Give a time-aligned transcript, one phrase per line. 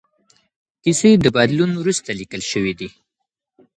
[0.83, 2.89] کیسې د بدلون وروسته لیکل شوې دي.